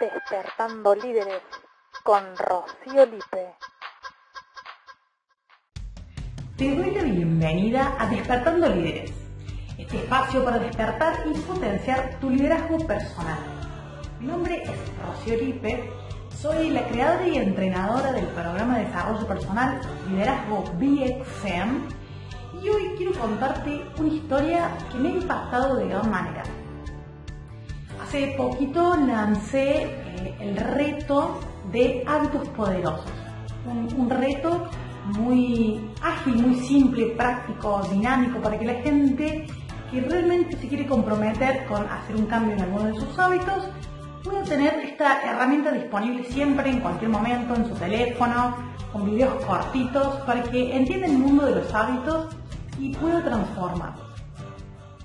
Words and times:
Despertando 0.00 0.94
Líderes 0.94 1.42
con 2.02 2.22
Rocío 2.38 3.04
Lipe. 3.04 3.54
Te 6.56 6.74
doy 6.74 6.90
la 6.90 7.02
bienvenida 7.02 7.94
a 7.98 8.06
Despertando 8.06 8.68
Líderes, 8.70 9.12
este 9.76 9.98
espacio 9.98 10.42
para 10.42 10.58
despertar 10.58 11.24
y 11.26 11.38
potenciar 11.40 12.18
tu 12.18 12.30
liderazgo 12.30 12.78
personal. 12.86 13.38
Mi 14.20 14.26
nombre 14.26 14.62
es 14.62 14.70
Rocío 15.06 15.36
Lipe, 15.36 15.92
soy 16.34 16.70
la 16.70 16.88
creadora 16.88 17.28
y 17.28 17.36
entrenadora 17.36 18.12
del 18.12 18.26
programa 18.28 18.78
de 18.78 18.86
desarrollo 18.86 19.26
personal 19.26 19.80
Liderazgo 20.08 20.64
BXM 20.78 21.88
y 22.62 22.68
hoy 22.70 22.94
quiero 22.96 23.12
contarte 23.12 23.84
una 23.98 24.08
historia 24.14 24.70
que 24.90 24.98
me 24.98 25.10
ha 25.10 25.12
impactado 25.12 25.76
de 25.76 25.88
gran 25.88 26.10
manera. 26.10 26.42
Hace 28.14 28.28
poquito 28.36 28.94
lancé 28.94 29.86
eh, 29.86 30.36
el 30.38 30.56
reto 30.56 31.40
de 31.72 32.04
hábitos 32.06 32.48
poderosos, 32.50 33.10
un, 33.66 34.08
reto 34.08 34.68
muy 35.18 35.90
ágil, 36.00 36.36
muy 36.36 36.54
simple, 36.60 37.06
práctico, 37.06 37.82
dinámico, 37.90 38.38
para 38.40 38.56
que 38.56 38.66
la 38.66 38.74
gente 38.74 39.46
que 39.90 40.00
realmente 40.00 40.56
se 40.56 40.68
quiere 40.68 40.86
comprometer 40.86 41.66
con 41.66 41.84
hacer 41.88 42.14
un 42.14 42.26
cambio 42.26 42.54
en 42.54 42.62
alguno 42.62 42.84
de 42.84 43.00
sus 43.00 43.18
hábitos 43.18 43.68
pueda 44.22 44.44
tener 44.44 44.74
esta 44.84 45.20
herramienta 45.24 45.72
disponible 45.72 46.22
siempre, 46.22 46.70
en 46.70 46.78
cualquier 46.78 47.10
momento, 47.10 47.56
en 47.56 47.66
su 47.66 47.74
teléfono, 47.74 48.54
con 48.92 49.06
videos 49.06 49.44
cortitos, 49.44 50.20
para 50.20 50.40
que 50.44 50.76
entienda 50.76 51.08
el 51.08 51.18
mundo 51.18 51.46
de 51.46 51.56
los 51.56 51.74
hábitos 51.74 52.28
y 52.78 52.94
pueda 52.94 53.24
transformarlos. 53.24 54.04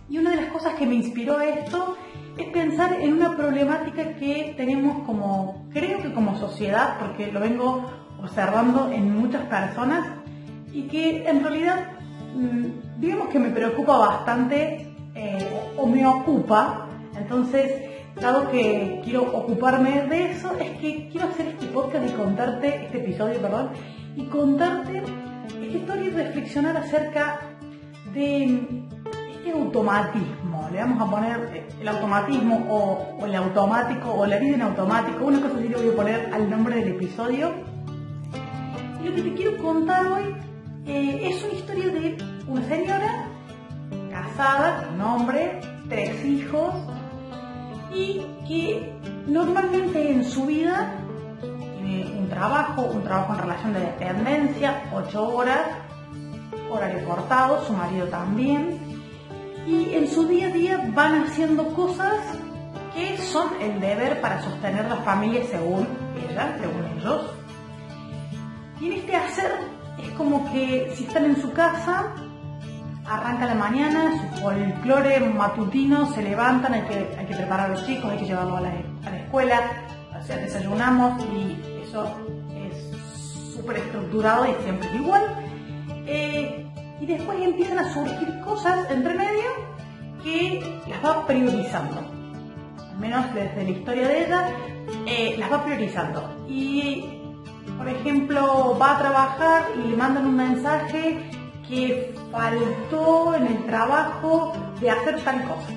Y 0.08 0.20
una 0.20 0.30
de 0.30 0.44
las 0.44 0.52
cosas 0.52 0.76
que 0.76 0.86
me 0.86 0.94
inspiró 0.94 1.40
esto 1.42 1.98
es 2.40 2.50
pensar 2.50 2.94
en 3.02 3.14
una 3.14 3.36
problemática 3.36 4.16
que 4.16 4.54
tenemos 4.56 5.06
como, 5.06 5.68
creo 5.72 6.02
que 6.02 6.14
como 6.14 6.38
sociedad, 6.38 6.98
porque 7.00 7.32
lo 7.32 7.40
vengo 7.40 7.90
observando 8.22 8.90
en 8.92 9.14
muchas 9.14 9.44
personas 9.48 10.08
y 10.72 10.84
que 10.84 11.28
en 11.28 11.44
realidad 11.44 11.92
mm, 12.36 13.00
digamos 13.00 13.30
que 13.30 13.40
me 13.40 13.50
preocupa 13.50 13.98
bastante 13.98 14.94
eh, 15.16 15.72
o 15.78 15.86
me 15.88 16.06
ocupa. 16.06 16.88
Entonces, 17.18 17.90
dado 18.20 18.50
que 18.52 19.02
quiero 19.04 19.24
ocuparme 19.24 20.08
de 20.08 20.32
eso, 20.32 20.56
es 20.60 20.72
que 20.80 21.10
quiero 21.12 21.28
hacer 21.28 21.48
este 21.48 21.66
podcast 21.68 22.06
y 22.08 22.12
contarte, 22.12 22.86
este 22.86 23.00
episodio, 23.00 23.42
perdón, 23.42 23.70
y 24.16 24.26
contarte 24.26 25.04
esta 25.48 25.78
historia 25.78 26.06
y 26.06 26.12
reflexionar 26.12 26.78
acerca 26.78 27.40
de 28.14 28.86
este 29.40 29.52
automatismo, 29.52 30.70
le 30.72 30.80
vamos 30.80 31.08
a 31.08 31.12
poner 31.12 31.68
el 31.80 31.88
automatismo 31.88 32.66
o, 32.70 33.26
el 33.26 33.36
automático 33.36 34.12
o 34.12 34.26
la 34.26 34.38
vida 34.38 34.56
en 34.56 34.62
automático, 34.62 35.26
una 35.26 35.40
cosa 35.40 35.58
así 35.58 35.70
le 35.70 35.78
voy 35.78 35.90
a 35.90 35.96
poner 35.96 36.30
al 36.34 36.50
nombre 36.50 36.76
del 36.76 36.90
episodio. 36.90 37.54
Y 39.02 39.08
lo 39.08 39.16
que 39.16 39.22
te 39.22 39.34
quiero 39.34 39.58
contar 39.64 40.08
hoy 40.08 40.36
eh, 40.86 41.30
es 41.30 41.44
una 41.44 41.54
historia 41.54 41.88
de 41.88 42.18
una 42.48 42.68
señora 42.68 43.28
casada 44.12 44.84
con 44.84 44.96
un 44.96 45.02
hombre, 45.02 45.62
tres 45.88 46.26
hijos 46.26 46.74
y 47.94 48.26
que 48.48 48.94
normalmente 49.28 50.12
en 50.12 50.24
su 50.26 50.46
vida 50.46 50.96
tiene 51.82 52.14
un 52.20 52.28
trabajo, 52.30 52.82
un 52.82 53.04
trabajo 53.04 53.34
en 53.34 53.40
relación 53.40 53.74
de 53.74 53.80
dependencia, 53.80 54.84
ocho 54.94 55.28
horas, 55.30 55.62
horario 56.70 57.08
cortado, 57.08 57.64
su 57.66 57.74
marido 57.74 58.08
también, 58.08 58.79
y 59.68 59.94
en 59.94 60.08
su 60.08 60.28
día 60.28 60.48
a 60.48 60.52
día 60.52 60.92
van 60.94 61.24
haciendo 61.24 61.74
cosas 61.74 62.16
que 62.96 63.18
son 63.18 63.50
el 63.62 63.80
deber 63.80 64.20
para 64.22 64.42
sostener 64.42 64.86
la 64.86 64.98
familia 64.98 65.42
según 65.50 65.88
ella, 66.30 66.58
según 66.60 66.86
ellos. 66.98 67.22
Y 68.82 68.88
en 68.88 68.94
este 68.94 69.16
hacer 69.16 69.52
es 70.02 70.10
como 70.12 70.52
que 70.52 70.92
si 70.96 71.06
están 71.06 71.26
en 71.26 71.42
su 71.42 71.52
casa, 71.52 72.14
arranca 73.06 73.46
la 73.46 73.56
mañana, 73.56 74.32
su 74.34 74.42
folclore 74.42 75.20
matutino, 75.20 76.12
se 76.14 76.22
levantan, 76.22 76.74
hay 76.74 76.82
que, 76.84 77.16
hay 77.18 77.26
que 77.26 77.36
preparar 77.36 77.72
a 77.72 77.74
los 77.74 77.86
chicos, 77.86 78.12
hay 78.12 78.20
que 78.20 78.26
llevarlos 78.26 78.58
a 78.58 78.62
la, 78.62 78.70
a 78.70 79.10
la 79.10 79.18
escuela, 79.20 79.62
o 80.20 80.24
sea, 80.24 80.38
desayunamos 80.38 81.24
y 81.26 81.82
eso 81.84 82.06
es 82.56 83.54
súper 83.56 83.78
estructurado 83.78 84.46
y 84.46 84.64
siempre 84.64 84.90
es 84.90 84.96
igual. 84.96 85.24
Eh, 86.06 86.69
y 87.02 87.06
después 87.06 87.42
empiezan 87.42 87.80
a 87.80 87.94
surgir 87.94 88.40
cosas 88.42 88.90
entre 88.92 89.14
medio 89.14 89.50
que 90.24 90.82
las 90.88 91.04
va 91.04 91.26
priorizando. 91.26 92.02
Al 92.92 93.00
menos 93.00 93.34
desde 93.34 93.64
la 93.64 93.70
historia 93.70 94.08
de 94.08 94.26
ella, 94.26 94.50
eh, 95.06 95.36
las 95.38 95.52
va 95.52 95.64
priorizando. 95.64 96.46
Y, 96.48 97.06
por 97.78 97.88
ejemplo, 97.88 98.78
va 98.80 98.98
a 98.98 99.00
trabajar 99.00 99.64
y 99.78 99.90
le 99.90 99.98
mandan 99.98 100.28
un 100.28 100.36
mensaje 100.36 101.30
que 101.68 102.14
faltó 102.32 103.36
en 103.36 103.48
el 103.48 103.66
trabajo 103.66 104.54
de 104.82 104.90
hacer 104.90 105.22
tal 105.22 105.44
cosa. 105.44 105.70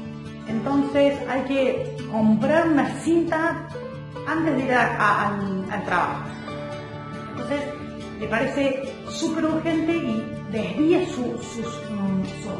Entonces 0.49 1.19
hay 1.29 1.43
que 1.43 1.97
comprar 2.11 2.69
una 2.69 2.89
cinta 3.01 3.69
antes 4.27 4.57
de 4.57 4.65
ir 4.65 4.73
al, 4.73 5.65
al 5.71 5.85
trabajo. 5.85 6.25
Entonces 7.31 7.61
le 8.19 8.27
parece 8.27 8.83
súper 9.09 9.45
urgente 9.45 9.93
y 9.93 10.42
desvía 10.53 11.07
su, 11.09 11.25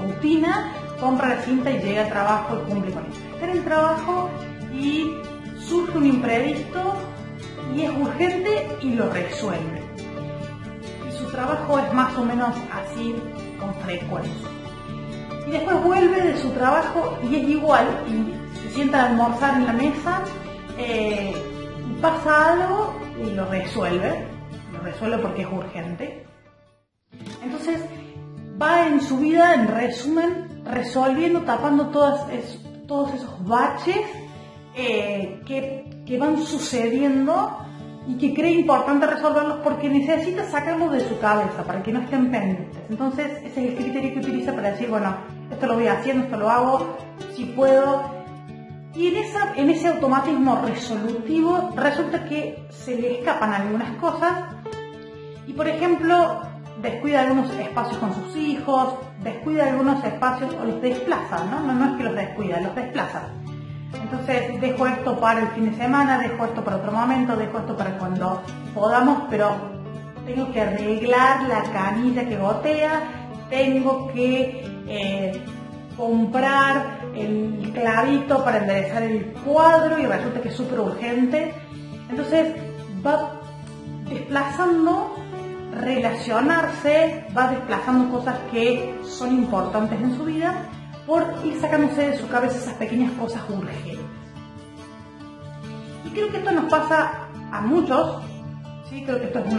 rutina, 0.07 0.73
compra 0.99 1.29
la 1.29 1.43
cinta 1.43 1.71
y 1.71 1.79
llega 1.79 2.05
al 2.05 2.11
trabajo 2.11 2.57
y 2.57 2.71
cumple 2.71 2.93
con 2.93 3.05
eso. 3.07 3.21
Está 3.35 3.45
en 3.45 3.51
el 3.51 3.65
trabajo 3.65 4.31
y 4.75 5.15
surge 5.61 5.99
un 5.99 6.07
imprevisto 6.07 6.95
y 7.77 7.83
es 7.83 7.91
urgente 7.91 8.79
y 8.81 8.95
lo 8.95 9.11
resuelve. 9.11 9.83
Y 11.09 11.19
su 11.19 11.31
trabajo 11.31 11.79
es 11.79 11.93
más 11.93 12.17
o 12.17 12.25
menos 12.25 12.55
así 12.73 13.15
con 13.61 13.75
frecuencia. 13.75 14.49
Y 15.47 15.51
después 15.51 15.83
vuelve 15.83 16.23
de 16.23 16.39
su 16.39 16.51
trabajo 16.51 17.19
y 17.31 17.37
es 17.37 17.49
igual 17.49 17.87
y 18.09 18.59
se 18.61 18.75
sienta 18.75 19.03
a 19.03 19.11
almorzar 19.11 19.57
en 19.57 19.67
la 19.67 19.73
mesa, 19.73 20.23
eh, 20.79 21.35
pasa 22.01 22.53
algo 22.53 22.95
y 23.23 23.31
lo 23.35 23.45
resuelve. 23.47 24.25
Lo 24.73 24.81
resuelve 24.81 25.19
porque 25.19 25.43
es 25.43 25.49
urgente 25.53 26.32
entonces 27.45 27.81
va 28.61 28.87
en 28.87 29.01
su 29.01 29.19
vida, 29.19 29.55
en 29.55 29.69
resumen, 29.69 30.63
resolviendo, 30.65 31.41
tapando 31.43 31.89
todos 31.89 32.29
esos 32.31 33.45
baches 33.45 34.01
eh, 34.75 35.43
que, 35.47 36.19
van 36.19 36.43
sucediendo 36.43 37.59
y 38.07 38.17
que 38.19 38.35
cree 38.35 38.53
importante 38.53 39.07
resolverlos 39.07 39.61
porque 39.65 39.89
necesita 39.89 40.45
sacarlos 40.45 40.93
de 40.93 41.09
su 41.09 41.19
cabeza 41.19 41.63
para 41.65 41.83
que 41.83 41.91
no 41.91 42.01
estén 42.01 42.31
pendientes. 42.31 42.83
Entonces 42.91 43.33
ese 43.45 43.65
es 43.65 43.71
el 43.71 43.77
criterio 43.77 44.13
que 44.13 44.19
utiliza 44.19 44.53
para 44.53 44.73
decir, 44.73 44.91
bueno, 44.91 45.17
esto 45.51 45.67
lo 45.67 45.75
voy 45.75 45.87
haciendo, 45.87 46.25
esto 46.25 46.37
lo 46.37 46.51
hago, 46.51 46.97
si 47.35 47.47
puedo. 47.47 48.03
Y 48.95 49.09
en, 49.09 49.17
esa, 49.17 49.55
en 49.57 49.71
ese 49.71 49.89
automatismo 49.89 50.61
resolutivo 50.67 51.71
resulta 51.75 52.27
que 52.27 52.67
se 52.69 52.95
le 52.97 53.21
escapan 53.21 53.55
algunas 53.55 53.97
cosas 53.97 54.33
y 55.47 55.55
por 55.55 55.67
ejemplo 55.67 56.43
descuida 56.81 57.23
algunos 57.23 57.51
espacios 57.51 57.99
con 57.99 58.15
sus 58.15 58.37
hijos, 58.37 58.95
descuida 59.23 59.69
algunos 59.69 60.03
espacios 60.05 60.55
o 60.61 60.65
los 60.65 60.81
desplaza, 60.81 61.45
¿no? 61.51 61.73
No, 61.73 61.93
es 61.93 61.97
que 61.97 62.05
los 62.05 62.15
descuida, 62.15 62.61
los 62.61 62.75
desplaza. 62.75 63.29
Entonces 64.01 64.61
dejo 64.61 64.87
esto 64.87 65.19
para 65.21 65.41
el 65.41 65.49
fin 65.49 65.71
de 65.71 65.77
semana, 65.77 66.19
dejo 66.19 66.45
esto 66.47 66.65
para 66.65 66.79
otro 66.79 66.93
momento, 66.93 67.37
dejo 67.37 67.59
esto 67.59 67.77
para 67.77 67.99
cuando 67.99 68.43
podamos, 68.75 69.25
pero 69.29 69.55
tengo 70.27 70.51
que 70.53 70.61
arreglar 70.61 71.43
la 71.49 71.63
canilla 71.65 72.27
que 72.27 72.37
gotea, 72.37 73.01
tengo 73.51 74.09
que 74.13 74.65
eh, 74.89 75.45
comprar 75.97 77.01
el 77.15 77.71
clavito 77.75 78.43
para 78.45 78.59
enderezar 78.59 79.03
el 79.03 79.27
cuadro 79.45 79.99
y 79.99 80.07
resulta 80.07 80.41
que 80.41 80.49
es 80.49 80.55
súper 80.55 80.81
urgente. 80.81 81.53
Entonces 82.09 82.55
va 83.05 83.41
desplazando 84.09 85.22
relacionarse, 85.83 87.27
va 87.37 87.49
desplazando 87.49 88.11
cosas 88.11 88.37
que 88.51 89.01
son 89.05 89.33
importantes 89.33 90.01
en 90.01 90.17
su 90.17 90.25
vida 90.25 90.69
por 91.07 91.25
ir 91.45 91.61
sacándose 91.61 92.11
de 92.11 92.19
su 92.19 92.29
cabeza 92.29 92.57
esas 92.57 92.75
pequeñas 92.75 93.11
cosas 93.13 93.43
urgentes. 93.49 93.99
Y 96.07 96.11
creo 96.11 96.31
que 96.31 96.39
esto 96.39 96.53
nos 96.53 96.71
pasa 96.71 97.29
a 97.51 97.61
muchos, 97.63 98.23
¿sí? 98.89 99.03
creo 99.05 99.19
que 99.19 99.27
esto 99.27 99.41
es 99.41 99.55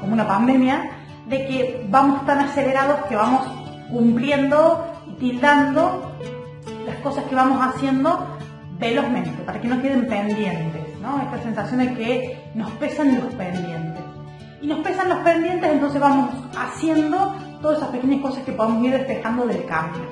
como 0.00 0.12
una 0.12 0.26
pandemia, 0.26 0.90
de 1.28 1.46
que 1.46 1.86
vamos 1.88 2.26
tan 2.26 2.40
acelerados 2.40 3.06
que 3.06 3.14
vamos 3.14 3.46
cumpliendo 3.90 4.84
y 5.06 5.12
tildando 5.14 6.16
las 6.86 6.96
cosas 6.96 7.24
que 7.24 7.34
vamos 7.34 7.64
haciendo 7.64 8.36
velozmente, 8.78 9.42
para 9.44 9.60
que 9.60 9.68
no 9.68 9.80
queden 9.80 10.08
pendientes, 10.08 10.98
¿no? 11.00 11.20
Esta 11.22 11.42
sensación 11.42 11.80
de 11.80 11.94
que 11.94 12.50
nos 12.54 12.70
pesan 12.72 13.20
los 13.20 13.32
pendientes 13.34 13.89
y 14.60 14.66
nos 14.66 14.80
pesan 14.80 15.08
los 15.08 15.18
pendientes, 15.20 15.70
entonces 15.70 16.00
vamos 16.00 16.34
haciendo 16.56 17.34
todas 17.62 17.78
esas 17.78 17.90
pequeñas 17.90 18.20
cosas 18.20 18.44
que 18.44 18.52
podemos 18.52 18.84
ir 18.84 18.92
despejando 18.92 19.46
del 19.46 19.64
cambio. 19.64 20.02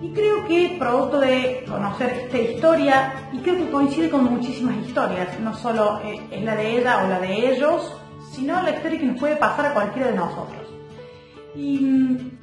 Y 0.00 0.10
creo 0.12 0.44
que 0.46 0.76
producto 0.78 1.20
de 1.20 1.64
conocer 1.68 2.10
esta 2.24 2.38
historia, 2.38 3.12
y 3.32 3.38
creo 3.38 3.56
que 3.56 3.70
coincide 3.70 4.10
con 4.10 4.24
muchísimas 4.24 4.76
historias, 4.84 5.38
no 5.40 5.54
solo 5.54 6.00
eh, 6.04 6.20
es 6.30 6.42
la 6.42 6.56
de 6.56 6.78
ella 6.78 7.04
o 7.04 7.08
la 7.08 7.20
de 7.20 7.54
ellos, 7.54 7.96
sino 8.32 8.60
la 8.62 8.70
historia 8.70 8.98
que 8.98 9.06
nos 9.06 9.20
puede 9.20 9.36
pasar 9.36 9.66
a 9.66 9.74
cualquiera 9.74 10.08
de 10.08 10.16
nosotros. 10.16 10.62
Y 11.54 11.78
mm, 11.78 12.41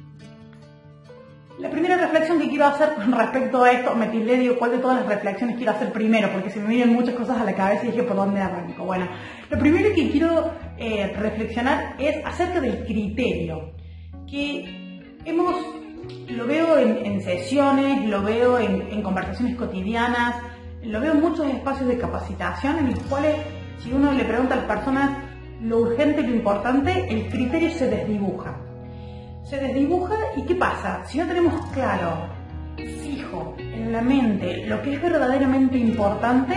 la 1.60 1.68
primera 1.70 1.96
reflexión 1.96 2.40
que 2.40 2.48
quiero 2.48 2.66
hacer 2.66 2.94
con 2.94 3.12
respecto 3.12 3.62
a 3.62 3.70
esto, 3.70 3.94
me 3.94 4.06
tildé, 4.06 4.38
digo, 4.38 4.56
¿cuál 4.58 4.72
de 4.72 4.78
todas 4.78 5.00
las 5.00 5.06
reflexiones 5.06 5.56
quiero 5.56 5.72
hacer 5.72 5.92
primero? 5.92 6.30
Porque 6.32 6.50
se 6.50 6.58
me 6.58 6.68
vienen 6.68 6.94
muchas 6.94 7.14
cosas 7.14 7.38
a 7.38 7.44
la 7.44 7.54
cabeza 7.54 7.84
y 7.84 7.88
dije, 7.88 8.02
¿por 8.02 8.16
dónde 8.16 8.40
arranco? 8.40 8.84
Bueno, 8.84 9.06
lo 9.50 9.58
primero 9.58 9.94
que 9.94 10.10
quiero 10.10 10.52
eh, 10.78 11.12
reflexionar 11.18 11.96
es 11.98 12.24
acerca 12.24 12.60
del 12.60 12.84
criterio, 12.84 13.72
que 14.26 15.02
hemos, 15.26 15.54
lo 16.28 16.46
veo 16.46 16.78
en, 16.78 17.20
sesiones, 17.20 18.08
lo 18.08 18.22
veo 18.22 18.58
en, 18.58 19.02
conversaciones 19.02 19.56
cotidianas, 19.56 20.36
lo 20.82 20.98
veo 20.98 21.12
en 21.12 21.20
muchos 21.20 21.46
espacios 21.46 21.88
de 21.88 21.98
capacitación 21.98 22.78
en 22.78 22.90
los 22.92 23.00
cuales, 23.00 23.36
si 23.82 23.92
uno 23.92 24.12
le 24.12 24.24
pregunta 24.24 24.54
a 24.54 24.58
las 24.58 24.66
personas 24.66 25.10
lo 25.60 25.80
urgente 25.80 26.22
y 26.22 26.26
lo 26.26 26.34
importante, 26.36 27.06
el 27.10 27.28
criterio 27.28 27.70
se 27.70 27.90
desdibuja 27.90 28.69
se 29.50 29.58
desdibuja 29.58 30.14
y 30.36 30.42
¿qué 30.42 30.54
pasa? 30.54 31.04
Si 31.06 31.18
no 31.18 31.26
tenemos 31.26 31.66
claro, 31.72 32.28
fijo, 32.76 33.56
en 33.58 33.92
la 33.92 34.00
mente 34.00 34.64
lo 34.68 34.80
que 34.80 34.94
es 34.94 35.02
verdaderamente 35.02 35.76
importante, 35.76 36.54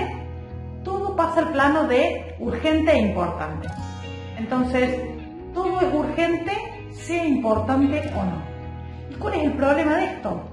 todo 0.83 1.15
pasa 1.15 1.39
al 1.39 1.51
plano 1.51 1.87
de 1.87 2.35
urgente 2.37 2.91
e 2.91 2.99
importante. 2.99 3.67
Entonces, 4.37 5.01
todo 5.55 5.81
es 5.81 5.91
urgente, 5.91 6.51
sea 6.91 7.25
importante 7.25 8.11
o 8.15 8.23
no. 8.23 8.43
¿Y 9.09 9.15
cuál 9.15 9.33
es 9.33 9.43
el 9.45 9.53
problema 9.53 9.95
de 9.95 10.05
esto? 10.05 10.43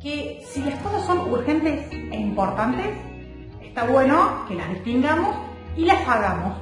Que 0.00 0.40
si 0.46 0.62
las 0.62 0.78
cosas 0.82 1.04
son 1.04 1.32
urgentes 1.32 1.90
e 1.90 2.16
importantes, 2.16 2.86
está 3.60 3.86
bueno 3.86 4.44
que 4.46 4.54
las 4.54 4.70
distingamos 4.70 5.34
y 5.76 5.84
las 5.84 6.08
hagamos. 6.08 6.58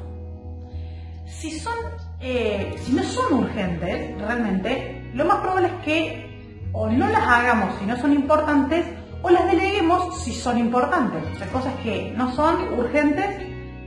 Si 1.26 1.50
son 1.50 1.74
eh, 2.22 2.76
si 2.78 2.92
no 2.92 3.02
son 3.02 3.34
urgentes 3.34 4.18
realmente, 4.18 5.10
lo 5.14 5.24
más 5.24 5.38
probable 5.38 5.68
es 5.68 5.84
que 5.84 6.32
o 6.72 6.88
no 6.88 7.08
las 7.08 7.22
hagamos 7.22 7.78
si 7.78 7.84
no 7.84 7.96
son 7.96 8.12
importantes 8.12 8.86
o 9.22 9.30
las 9.30 9.50
deleguemos 9.50 10.22
si 10.22 10.32
son 10.32 10.58
importantes. 10.58 11.22
O 11.34 11.38
sea, 11.38 11.46
cosas 11.48 11.74
que 11.82 12.12
no 12.16 12.32
son 12.32 12.78
urgentes, 12.78 13.26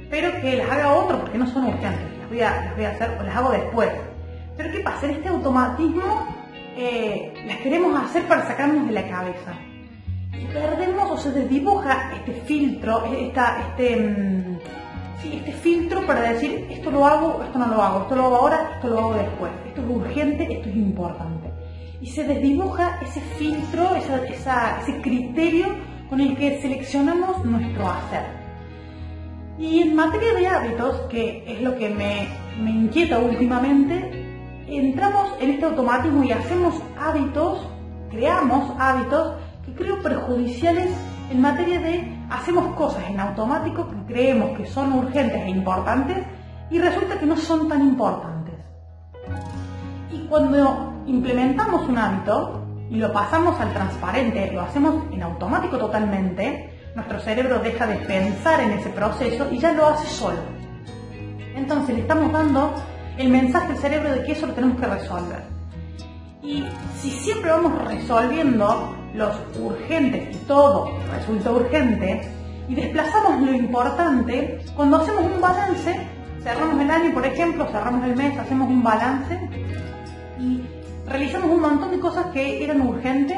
pero 0.09 0.39
que 0.41 0.57
las 0.57 0.69
haga 0.69 0.93
otro 0.93 1.19
porque 1.19 1.37
no 1.37 1.47
son 1.47 1.65
urgentes. 1.65 2.19
Las 2.19 2.29
voy 2.29 2.41
a, 2.41 2.65
las 2.65 2.75
voy 2.75 2.85
a 2.85 2.89
hacer 2.89 3.17
o 3.19 3.23
las 3.23 3.35
hago 3.35 3.51
después. 3.51 3.89
Pero 4.57 4.71
¿qué 4.71 4.79
pasa? 4.79 5.05
En 5.05 5.11
este 5.11 5.29
automatismo 5.29 6.27
eh, 6.77 7.33
las 7.47 7.57
queremos 7.57 7.97
hacer 8.03 8.23
para 8.23 8.47
sacarnos 8.47 8.87
de 8.87 8.93
la 8.93 9.07
cabeza. 9.07 9.53
Y 10.33 10.45
perdemos 10.47 11.11
o 11.11 11.17
se 11.17 11.31
desdibuja 11.31 12.11
este 12.15 12.33
filtro, 12.41 13.05
esta, 13.05 13.61
este... 13.69 14.59
Este 15.23 15.51
filtro 15.51 16.05
para 16.05 16.33
decir 16.33 16.67
esto 16.69 16.91
lo 16.91 17.05
hago, 17.05 17.41
esto 17.43 17.57
no 17.57 17.67
lo 17.67 17.81
hago, 17.81 18.01
esto 18.01 18.15
lo 18.15 18.25
hago 18.25 18.35
ahora, 18.35 18.71
esto 18.75 18.87
lo 18.89 18.99
hago 18.99 19.13
después, 19.15 19.51
esto 19.65 19.81
es 19.81 19.89
urgente, 19.89 20.53
esto 20.53 20.69
es 20.69 20.75
importante. 20.75 21.51
Y 22.01 22.07
se 22.07 22.23
desdibuja 22.23 22.99
ese 23.01 23.21
filtro, 23.21 23.95
ese 23.95 25.01
criterio 25.01 25.67
con 26.09 26.21
el 26.21 26.35
que 26.37 26.61
seleccionamos 26.61 27.43
nuestro 27.43 27.89
hacer. 27.89 28.23
Y 29.57 29.81
en 29.81 29.95
materia 29.95 30.33
de 30.33 30.47
hábitos, 30.47 31.01
que 31.09 31.43
es 31.47 31.61
lo 31.61 31.75
que 31.75 31.89
me, 31.89 32.27
me 32.61 32.71
inquieta 32.71 33.17
últimamente, 33.19 34.11
entramos 34.67 35.29
en 35.39 35.51
este 35.51 35.65
automatismo 35.65 36.23
y 36.23 36.31
hacemos 36.31 36.75
hábitos, 36.99 37.65
creamos 38.11 38.71
hábitos 38.77 39.35
que 39.65 39.73
creo 39.73 40.01
perjudiciales 40.01 40.89
en 41.31 41.41
materia 41.41 41.79
de 41.79 42.14
hacemos 42.35 42.75
cosas 42.75 43.03
en 43.09 43.19
automático 43.19 43.87
que 43.87 44.13
creemos 44.13 44.57
que 44.57 44.65
son 44.65 44.93
urgentes 44.93 45.41
e 45.41 45.49
importantes 45.49 46.17
y 46.69 46.79
resulta 46.79 47.19
que 47.19 47.25
no 47.25 47.37
son 47.37 47.67
tan 47.67 47.81
importantes. 47.81 48.55
Y 50.11 50.19
cuando 50.27 51.03
implementamos 51.05 51.87
un 51.87 51.97
hábito 51.97 52.65
y 52.89 52.97
lo 52.97 53.11
pasamos 53.11 53.59
al 53.59 53.73
transparente, 53.73 54.51
lo 54.51 54.61
hacemos 54.61 55.11
en 55.11 55.23
automático 55.23 55.77
totalmente, 55.77 56.91
nuestro 56.95 57.19
cerebro 57.19 57.59
deja 57.59 57.87
de 57.87 57.95
pensar 57.97 58.61
en 58.61 58.71
ese 58.71 58.89
proceso 58.89 59.47
y 59.51 59.59
ya 59.59 59.73
lo 59.73 59.87
hace 59.87 60.07
solo. 60.07 60.39
Entonces 61.55 61.95
le 61.95 62.01
estamos 62.01 62.31
dando 62.31 62.73
el 63.17 63.29
mensaje 63.29 63.73
al 63.73 63.77
cerebro 63.77 64.11
de 64.11 64.23
que 64.23 64.33
eso 64.33 64.47
lo 64.47 64.53
tenemos 64.53 64.79
que 64.79 64.87
resolver. 64.87 65.43
Y 66.41 66.63
si 66.99 67.11
siempre 67.11 67.51
vamos 67.51 67.73
resolviendo 67.85 68.95
los 69.15 69.35
urgentes 69.59 70.35
y 70.35 70.39
todo 70.45 70.91
resulta 71.11 71.51
urgente 71.51 72.21
y 72.67 72.75
desplazamos 72.75 73.41
lo 73.41 73.53
importante 73.53 74.59
cuando 74.75 74.97
hacemos 74.97 75.23
un 75.23 75.41
balance, 75.41 75.95
cerramos 76.43 76.81
el 76.81 76.91
año 76.91 77.13
por 77.13 77.25
ejemplo, 77.25 77.65
cerramos 77.65 78.05
el 78.05 78.15
mes, 78.15 78.37
hacemos 78.37 78.69
un 78.69 78.83
balance 78.83 79.39
y 80.39 80.61
realizamos 81.07 81.51
un 81.51 81.61
montón 81.61 81.91
de 81.91 81.99
cosas 81.99 82.27
que 82.27 82.63
eran 82.63 82.81
urgentes 82.81 83.37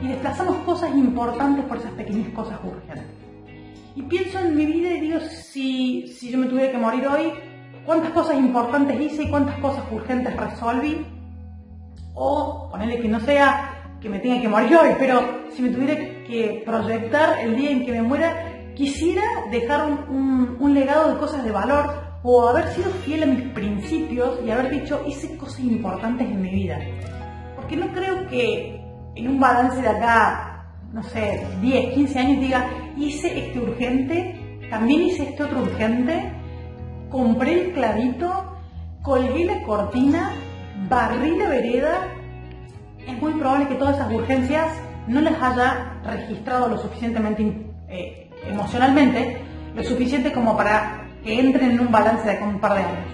y 0.00 0.08
desplazamos 0.08 0.56
cosas 0.58 0.90
importantes 0.94 1.64
por 1.64 1.78
esas 1.78 1.92
pequeñas 1.92 2.28
cosas 2.30 2.58
urgentes. 2.62 3.04
Y 3.96 4.02
pienso 4.02 4.38
en 4.38 4.54
mi 4.54 4.64
vida 4.64 4.90
y 4.90 5.00
digo, 5.00 5.18
si, 5.20 6.06
si 6.06 6.30
yo 6.30 6.38
me 6.38 6.46
tuviera 6.46 6.70
que 6.70 6.78
morir 6.78 7.06
hoy, 7.08 7.32
¿cuántas 7.84 8.12
cosas 8.12 8.36
importantes 8.36 9.00
hice 9.00 9.24
y 9.24 9.30
cuántas 9.30 9.58
cosas 9.58 9.82
urgentes 9.90 10.36
resolví? 10.36 11.04
O 12.14 12.68
ponerle 12.70 13.00
que 13.00 13.08
no 13.08 13.18
sea 13.18 13.77
que 14.00 14.08
me 14.08 14.18
tenga 14.20 14.40
que 14.40 14.48
morir 14.48 14.76
hoy, 14.76 14.90
pero 14.98 15.20
si 15.54 15.62
me 15.62 15.70
tuviera 15.70 15.94
que 16.26 16.62
proyectar 16.64 17.40
el 17.40 17.56
día 17.56 17.70
en 17.70 17.84
que 17.84 17.92
me 17.92 18.02
muera, 18.02 18.72
quisiera 18.74 19.22
dejar 19.50 20.06
un, 20.08 20.74
legado 20.74 21.12
de 21.12 21.18
cosas 21.18 21.44
de 21.44 21.50
valor 21.50 22.18
o 22.22 22.48
haber 22.48 22.68
sido 22.68 22.90
fiel 23.04 23.24
a 23.24 23.26
mis 23.26 23.48
principios 23.48 24.38
y 24.46 24.50
haber 24.50 24.70
dicho, 24.70 25.02
hice 25.06 25.36
cosas 25.36 25.60
importantes 25.60 26.28
en 26.28 26.40
mi 26.40 26.50
vida. 26.50 26.78
Porque 27.56 27.76
no 27.76 27.88
creo 27.88 28.28
que 28.28 28.80
en 29.16 29.28
un 29.28 29.40
balance 29.40 29.82
de 29.82 29.88
acá, 29.88 30.64
no 30.92 31.02
sé, 31.02 31.44
10, 31.60 31.94
15 31.94 32.18
años 32.18 32.40
diga, 32.40 32.70
hice 32.96 33.46
este 33.46 33.58
urgente, 33.58 34.60
también 34.70 35.02
hice 35.02 35.30
este 35.30 35.42
otro 35.42 35.62
urgente, 35.62 36.32
compré 37.10 37.62
el 37.62 37.72
clavito, 37.72 38.56
colgué 39.02 39.44
la 39.44 39.62
cortina, 39.62 40.30
barrí 40.88 41.36
la 41.36 41.48
vereda, 41.48 42.17
es 43.08 43.20
muy 43.20 43.32
probable 43.32 43.68
que 43.68 43.74
todas 43.76 43.96
esas 43.96 44.12
urgencias 44.12 44.68
no 45.06 45.20
las 45.22 45.42
haya 45.42 45.94
registrado 46.04 46.68
lo 46.68 46.76
suficientemente 46.76 47.72
eh, 47.88 48.30
emocionalmente, 48.46 49.38
lo 49.74 49.82
suficiente 49.82 50.30
como 50.30 50.56
para 50.56 51.08
que 51.24 51.40
entren 51.40 51.70
en 51.72 51.80
un 51.80 51.90
balance 51.90 52.36
de 52.36 52.42
un 52.44 52.60
par 52.60 52.74
de 52.74 52.80
años. 52.80 53.06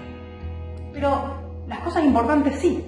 Pero 0.93 1.63
las 1.67 1.79
cosas 1.79 2.03
importantes 2.03 2.59
sí, 2.59 2.85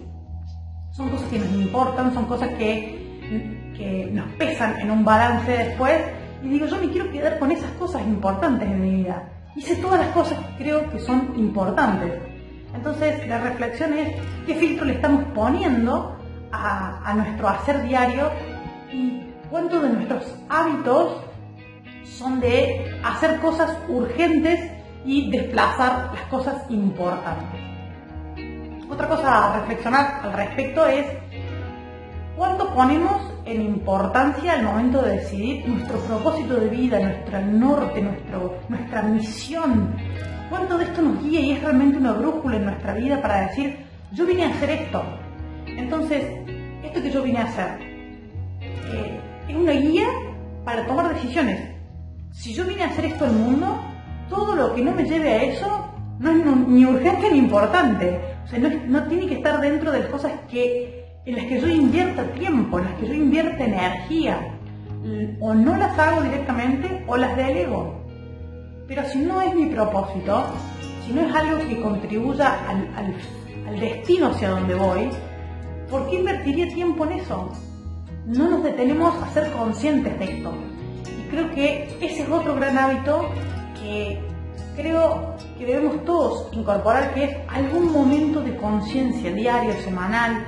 son 0.91 1.09
cosas 1.09 1.29
que 1.29 1.39
nos 1.39 1.51
importan, 1.53 2.13
son 2.13 2.25
cosas 2.25 2.49
que, 2.49 3.73
que 3.77 4.09
nos 4.11 4.29
pesan 4.33 4.77
en 4.81 4.91
un 4.91 5.05
balance 5.05 5.49
después. 5.49 5.95
Y 6.43 6.49
digo, 6.49 6.65
yo 6.65 6.77
me 6.77 6.89
quiero 6.89 7.09
quedar 7.09 7.39
con 7.39 7.51
esas 7.51 7.71
cosas 7.71 8.01
importantes 8.01 8.67
en 8.67 8.81
mi 8.81 9.03
vida. 9.03 9.29
Hice 9.55 9.75
todas 9.77 9.99
las 10.01 10.09
cosas 10.09 10.37
que 10.39 10.63
creo 10.63 10.89
que 10.91 10.99
son 10.99 11.33
importantes. 11.37 12.13
Entonces 12.75 13.25
la 13.27 13.39
reflexión 13.39 13.93
es 13.93 14.13
qué 14.45 14.55
filtro 14.55 14.85
le 14.85 14.93
estamos 14.93 15.23
poniendo 15.33 16.16
a, 16.51 17.13
nuestro 17.15 17.49
hacer 17.49 17.83
diario 17.83 18.29
y 18.91 19.23
cuántos 19.49 19.81
de 19.83 19.89
nuestros 19.89 20.35
hábitos 20.49 21.17
son 22.03 22.39
de 22.39 22.99
hacer 23.03 23.39
cosas 23.39 23.77
urgentes 23.89 24.71
y 25.05 25.29
desplazar 25.31 26.11
las 26.13 26.23
cosas 26.29 26.63
importantes. 26.69 27.61
Otra 28.89 29.07
cosa 29.07 29.53
a 29.53 29.59
reflexionar 29.59 30.21
al 30.23 30.33
respecto 30.33 30.85
es 30.87 31.05
cuánto 32.35 32.73
ponemos 32.73 33.21
en 33.45 33.61
importancia 33.61 34.53
al 34.53 34.63
momento 34.63 35.01
de 35.01 35.17
decidir 35.17 35.67
nuestro 35.67 35.99
propósito 35.99 36.55
de 36.55 36.69
vida, 36.69 36.99
nuestro 36.99 37.41
norte, 37.41 38.01
nuestro, 38.01 38.59
nuestra 38.69 39.01
misión. 39.03 39.95
¿Cuánto 40.49 40.77
de 40.77 40.85
esto 40.85 41.01
nos 41.01 41.23
guía 41.23 41.39
y 41.39 41.51
es 41.51 41.61
realmente 41.61 41.97
una 41.97 42.13
brújula 42.13 42.57
en 42.57 42.65
nuestra 42.65 42.93
vida 42.93 43.21
para 43.21 43.47
decir, 43.47 43.85
yo 44.11 44.25
vine 44.25 44.45
a 44.45 44.49
hacer 44.49 44.69
esto, 44.69 45.03
entonces, 45.77 46.23
esto 46.83 47.01
que 47.01 47.11
yo 47.11 47.21
vine 47.21 47.39
a 47.39 47.43
hacer 47.43 47.79
eh, 48.61 49.19
es 49.47 49.55
una 49.55 49.73
guía 49.73 50.07
para 50.65 50.85
tomar 50.87 51.13
decisiones. 51.13 51.59
Si 52.31 52.53
yo 52.53 52.65
vine 52.65 52.83
a 52.83 52.87
hacer 52.87 53.05
esto 53.05 53.25
al 53.25 53.33
mundo, 53.33 53.79
todo 54.27 54.55
lo 54.55 54.73
que 54.73 54.81
no 54.81 54.91
me 54.91 55.03
lleve 55.03 55.29
a 55.29 55.43
eso 55.43 55.93
no 56.19 56.31
es 56.31 56.67
ni 56.67 56.83
urgente 56.83 57.31
ni 57.31 57.37
importante. 57.37 58.19
O 58.43 58.47
sea, 58.47 58.59
no, 58.59 59.03
tiene 59.03 59.27
que 59.27 59.35
estar 59.35 59.61
dentro 59.61 59.91
de 59.91 59.99
las 59.99 60.07
cosas 60.09 60.31
que, 60.49 61.05
en 61.25 61.35
las 61.35 61.45
que 61.45 61.61
yo 61.61 61.67
invierta 61.67 62.23
tiempo, 62.33 62.79
en 62.79 62.85
las 62.85 62.93
que 62.95 63.07
yo 63.07 63.13
invierta 63.13 63.63
energía. 63.63 64.53
O 65.39 65.53
no 65.53 65.77
las 65.77 65.97
hago 65.97 66.21
directamente 66.21 67.05
o 67.07 67.15
las 67.15 67.37
delego. 67.37 68.03
Pero 68.87 69.05
si 69.05 69.19
no 69.19 69.41
es 69.41 69.53
mi 69.53 69.67
propósito, 69.67 70.45
si 71.05 71.13
no 71.13 71.21
es 71.21 71.35
algo 71.35 71.59
que 71.67 71.79
contribuya 71.79 72.57
al 73.67 73.79
destino 73.79 74.27
hacia 74.27 74.49
donde 74.49 74.75
voy, 74.75 75.09
¿por 75.89 76.09
qué 76.09 76.17
invertiría 76.17 76.67
tiempo 76.73 77.05
en 77.05 77.13
eso? 77.13 77.51
no 78.27 78.49
nos 78.49 78.63
detenemos 78.63 79.15
a 79.23 79.29
ser 79.29 79.51
conscientes 79.51 80.19
de 80.19 80.25
esto. 80.25 80.51
Y 81.17 81.29
creo 81.29 81.49
que 81.51 81.97
ese 82.01 82.23
es 82.23 82.29
otro 82.29 82.55
gran 82.55 82.77
hábito 82.77 83.29
que 83.81 84.19
creo 84.75 85.35
que 85.57 85.65
debemos 85.65 86.03
todos 86.03 86.49
incorporar, 86.51 87.13
que 87.13 87.23
es 87.23 87.37
algún 87.47 87.91
momento 87.91 88.41
de 88.41 88.55
conciencia 88.57 89.31
diario, 89.31 89.73
semanal. 89.83 90.45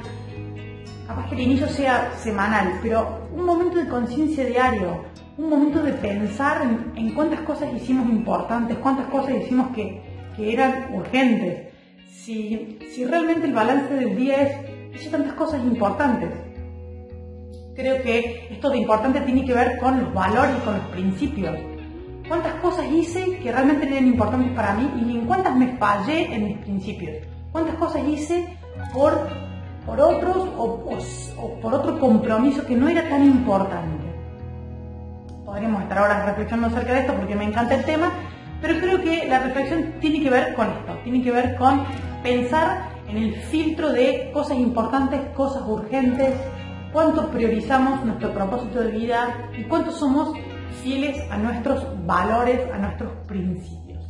Capaz 1.07 1.29
que 1.29 1.35
el 1.35 1.41
inicio 1.41 1.67
sea 1.69 2.11
semanal, 2.17 2.79
pero 2.81 3.27
un 3.33 3.45
momento 3.45 3.77
de 3.77 3.87
conciencia 3.87 4.45
diario, 4.45 5.05
un 5.37 5.49
momento 5.49 5.81
de 5.81 5.93
pensar 5.93 6.61
en, 6.95 7.13
cuántas 7.13 7.39
cosas 7.41 7.73
hicimos 7.73 8.09
importantes, 8.09 8.77
cuántas 8.77 9.07
cosas 9.07 9.35
hicimos 9.41 9.73
que, 9.73 10.01
que 10.35 10.53
eran 10.53 10.93
urgentes. 10.93 11.69
Si, 12.09 12.77
si, 12.93 13.05
realmente 13.05 13.47
el 13.47 13.53
balance 13.53 13.91
del 13.93 14.15
día 14.15 14.41
es, 14.41 14.68
hice 14.93 15.09
tantas 15.09 15.33
cosas 15.33 15.61
importantes. 15.63 16.29
Creo 17.75 18.01
que 18.03 18.47
esto 18.51 18.69
de 18.69 18.77
importante 18.77 19.21
tiene 19.21 19.45
que 19.45 19.53
ver 19.53 19.77
con 19.77 20.01
los 20.01 20.13
valores 20.13 20.51
y 20.57 20.65
con 20.65 20.73
los 20.75 20.85
principios 20.87 21.55
cuántas 22.29 22.53
cosas 22.61 22.85
hice 22.85 23.39
que 23.39 23.51
realmente 23.51 23.87
eran 23.87 24.05
importantes 24.05 24.51
para 24.51 24.73
mí 24.75 24.89
y 25.03 25.17
en 25.17 25.25
cuántas 25.25 25.55
me 25.55 25.75
fallé 25.77 26.33
en 26.33 26.45
mis 26.45 26.57
principios. 26.59 27.25
Cuántas 27.51 27.75
cosas 27.75 28.03
hice 28.07 28.57
por, 28.93 29.27
por 29.85 29.99
otros 29.99 30.47
o, 30.55 31.59
por 31.59 31.73
otro 31.73 31.99
compromiso 31.99 32.65
que 32.65 32.75
no 32.75 32.87
era 32.87 33.09
tan 33.09 33.25
importante. 33.25 34.05
Podríamos 35.43 35.81
estar 35.81 35.97
ahora 35.97 36.25
reflexionando 36.27 36.67
acerca 36.67 36.93
de 36.93 36.99
esto 36.99 37.15
porque 37.15 37.35
me 37.35 37.45
encanta 37.45 37.73
el 37.73 37.83
tema, 37.83 38.11
pero 38.61 38.79
creo 38.79 39.01
que 39.01 39.27
la 39.27 39.39
reflexión 39.39 39.95
tiene 39.99 40.21
que 40.21 40.29
ver 40.29 40.53
con 40.53 40.67
esto, 40.67 40.93
tiene 41.03 41.23
que 41.23 41.31
ver 41.31 41.55
con 41.55 41.83
pensar 42.21 42.98
en 43.09 43.17
el 43.17 43.35
filtro 43.35 43.91
de 43.91 44.29
cosas 44.33 44.57
importantes, 44.57 45.19
cosas 45.35 45.63
urgentes, 45.65 46.35
cuánto 46.93 47.29
priorizamos 47.29 48.05
nuestro 48.05 48.33
propósito 48.33 48.81
de 48.81 48.91
vida 48.91 49.49
y 49.57 49.63
cuánto 49.63 49.91
somos 49.91 50.33
fieles 50.83 51.19
a 51.29 51.37
nuestros 51.37 51.85
valores, 52.05 52.61
a 52.71 52.77
nuestros 52.77 53.11
principios. 53.27 54.05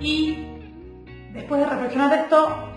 Y 0.00 0.46
después 1.32 1.60
de 1.60 1.66
reflexionar 1.66 2.18
esto, 2.18 2.72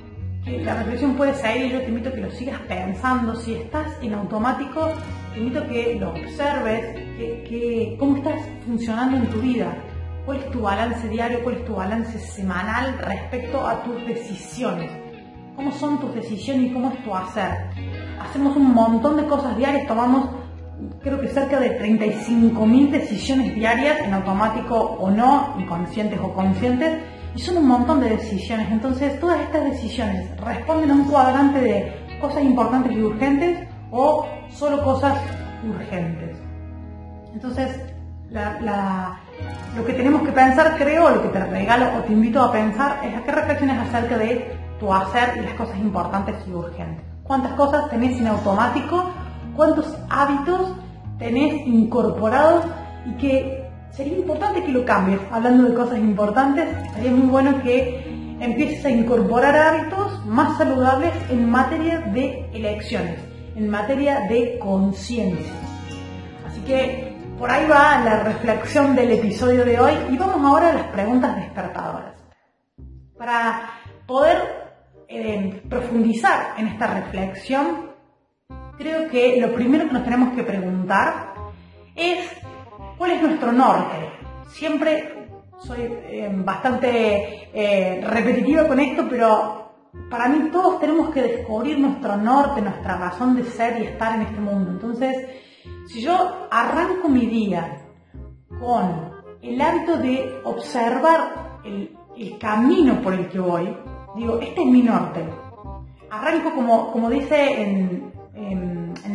la 0.45 0.75
reflexión 0.75 1.15
puede 1.15 1.33
y 1.65 1.71
yo 1.71 1.79
te 1.81 1.87
invito 1.87 2.09
a 2.09 2.11
que 2.13 2.21
lo 2.21 2.31
sigas 2.31 2.59
pensando. 2.61 3.35
Si 3.35 3.55
estás 3.55 3.91
en 4.01 4.13
automático, 4.13 4.93
te 5.33 5.39
invito 5.39 5.59
a 5.59 5.65
que 5.65 5.97
lo 5.99 6.11
observes, 6.11 6.95
que, 7.17 7.95
cómo 7.99 8.17
estás 8.17 8.41
funcionando 8.65 9.17
en 9.17 9.27
tu 9.27 9.39
vida, 9.39 9.75
cuál 10.25 10.37
es 10.39 10.51
tu 10.51 10.61
balance 10.61 11.07
diario, 11.07 11.43
cuál 11.43 11.57
es 11.57 11.65
tu 11.65 11.75
balance 11.75 12.19
semanal 12.19 12.97
respecto 12.99 13.65
a 13.65 13.83
tus 13.83 14.05
decisiones. 14.05 14.91
¿Cómo 15.55 15.71
son 15.71 15.99
tus 15.99 16.13
decisiones 16.13 16.71
y 16.71 16.73
cómo 16.73 16.91
es 16.91 17.03
tu 17.03 17.15
hacer? 17.15 17.69
Hacemos 18.19 18.57
un 18.57 18.73
montón 18.73 19.17
de 19.17 19.25
cosas 19.25 19.55
diarias, 19.57 19.87
tomamos 19.87 20.29
creo 21.01 21.21
que 21.21 21.27
cerca 21.29 21.59
de 21.59 21.79
35.000 21.79 22.91
decisiones 22.91 23.55
diarias 23.55 24.01
en 24.01 24.13
automático 24.13 24.75
o 24.75 25.09
no, 25.09 25.55
inconscientes 25.57 26.19
o 26.19 26.33
conscientes, 26.33 27.01
y 27.35 27.39
son 27.39 27.57
un 27.57 27.67
montón 27.67 28.01
de 28.01 28.09
decisiones. 28.09 28.69
Entonces, 28.71 29.19
todas 29.19 29.41
estas 29.41 29.63
decisiones 29.65 30.29
responden 30.41 30.91
a 30.91 30.93
un 30.95 31.05
cuadrante 31.05 31.61
de 31.61 31.93
cosas 32.19 32.43
importantes 32.43 32.93
y 32.93 33.01
urgentes 33.01 33.67
o 33.91 34.25
solo 34.49 34.83
cosas 34.83 35.17
urgentes. 35.67 36.37
Entonces, 37.33 37.94
lo 38.31 39.85
que 39.85 39.93
tenemos 39.93 40.21
que 40.23 40.31
pensar, 40.31 40.75
creo, 40.77 41.09
lo 41.09 41.21
que 41.21 41.29
te 41.29 41.43
regalo 41.45 41.85
o 41.97 42.01
te 42.01 42.13
invito 42.13 42.41
a 42.41 42.51
pensar, 42.51 43.01
es 43.03 43.15
a 43.15 43.23
qué 43.23 43.31
reflexiones 43.31 43.77
acerca 43.87 44.17
de 44.17 44.57
tu 44.79 44.93
hacer 44.93 45.37
y 45.37 45.41
las 45.41 45.53
cosas 45.53 45.77
importantes 45.77 46.35
y 46.47 46.51
urgentes. 46.51 47.05
¿Cuántas 47.23 47.53
cosas 47.53 47.89
tenés 47.89 48.19
en 48.19 48.27
automático 48.27 49.11
cuántos 49.55 49.97
hábitos 50.09 50.73
tenés 51.17 51.65
incorporados 51.65 52.65
y 53.05 53.17
que 53.17 53.65
sería 53.91 54.17
importante 54.17 54.63
que 54.63 54.71
lo 54.71 54.85
cambies. 54.85 55.19
Hablando 55.31 55.69
de 55.69 55.73
cosas 55.73 55.99
importantes, 55.99 56.67
sería 56.93 57.11
muy 57.11 57.27
bueno 57.27 57.61
que 57.63 58.35
empieces 58.39 58.85
a 58.85 58.89
incorporar 58.89 59.55
hábitos 59.55 60.25
más 60.25 60.57
saludables 60.57 61.13
en 61.29 61.49
materia 61.49 61.99
de 61.99 62.49
elecciones, 62.53 63.19
en 63.55 63.69
materia 63.69 64.21
de 64.27 64.59
conciencia. 64.59 65.53
Así 66.45 66.59
que 66.61 67.04
por 67.37 67.51
ahí 67.51 67.67
va 67.67 67.99
la 68.03 68.23
reflexión 68.23 68.95
del 68.95 69.11
episodio 69.11 69.65
de 69.65 69.79
hoy 69.79 69.93
y 70.09 70.17
vamos 70.17 70.41
ahora 70.45 70.69
a 70.69 70.73
las 70.73 70.87
preguntas 70.87 71.35
despertadoras. 71.35 72.15
Para 73.17 73.69
poder 74.05 74.37
eh, 75.07 75.61
profundizar 75.69 76.53
en 76.57 76.67
esta 76.67 76.87
reflexión, 76.87 77.91
creo 78.77 79.09
que 79.09 79.39
lo 79.41 79.53
primero 79.53 79.87
que 79.87 79.93
nos 79.93 80.03
tenemos 80.03 80.33
que 80.33 80.43
preguntar 80.43 81.33
es 81.95 82.29
cuál 82.97 83.11
es 83.11 83.21
nuestro 83.21 83.51
norte. 83.51 83.95
Siempre 84.49 85.29
soy 85.59 85.81
eh, 85.81 86.31
bastante 86.31 87.49
eh, 87.53 88.01
repetitiva 88.01 88.67
con 88.67 88.79
esto, 88.79 89.07
pero 89.09 89.89
para 90.09 90.29
mí 90.29 90.49
todos 90.51 90.79
tenemos 90.79 91.09
que 91.09 91.21
descubrir 91.21 91.79
nuestro 91.79 92.15
norte, 92.15 92.61
nuestra 92.61 92.97
razón 92.97 93.35
de 93.35 93.43
ser 93.43 93.81
y 93.81 93.87
estar 93.87 94.15
en 94.15 94.21
este 94.21 94.39
mundo. 94.39 94.71
Entonces, 94.71 95.44
si 95.87 96.01
yo 96.01 96.47
arranco 96.49 97.07
mi 97.09 97.25
día 97.27 97.81
con 98.59 99.11
el 99.41 99.61
hábito 99.61 99.97
de 99.97 100.41
observar 100.43 101.59
el, 101.63 101.95
camino 102.39 103.01
por 103.01 103.13
el 103.13 103.27
que 103.27 103.39
voy, 103.39 103.75
digo, 104.15 104.39
este 104.39 104.61
es 104.61 104.67
mi 104.67 104.81
norte. 104.81 105.23
Arranco 106.09 106.53
como, 106.53 106.91
como 106.91 107.09
dice 107.09 107.61
en, 107.61 108.13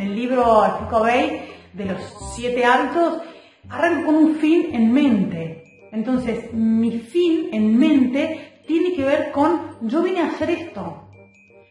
el 0.00 0.14
libro 0.14 0.78
Chico 0.78 1.00
Bay 1.00 1.48
de 1.72 1.84
los 1.86 2.00
siete 2.34 2.64
hábitos, 2.64 3.22
arranco 3.68 4.06
con 4.06 4.16
un 4.16 4.34
fin 4.36 4.68
en 4.72 4.92
mente. 4.92 5.88
Entonces, 5.92 6.52
mi 6.52 6.98
fin 6.98 7.48
en 7.52 7.78
mente 7.78 8.62
tiene 8.66 8.92
que 8.94 9.04
ver 9.04 9.32
con 9.32 9.76
yo 9.82 10.02
vine 10.02 10.20
a 10.20 10.26
hacer 10.28 10.50
esto. 10.50 11.08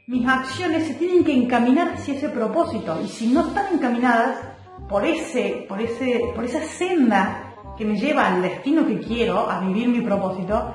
Mis 0.08 0.28
acciones 0.28 0.88
se 0.88 0.96
tienen 0.96 1.24
que 1.24 1.34
encaminar 1.34 1.94
hacia 1.94 2.16
ese 2.16 2.30
propósito 2.30 3.00
y 3.04 3.08
si 3.08 3.28
no 3.28 3.48
están 3.48 3.76
encaminadas 3.76 4.38
por, 4.88 5.06
ese, 5.06 5.66
por, 5.68 5.82
ese, 5.82 6.32
por 6.36 6.46
esa 6.46 6.62
senda 6.62 7.56
que 7.78 7.86
me 7.86 7.98
lleva 7.98 8.28
al 8.28 8.42
destino 8.42 8.86
que 8.86 9.00
quiero, 9.00 9.50
a 9.50 9.60
vivir 9.62 9.88
mi 9.88 10.02
propósito, 10.02 10.74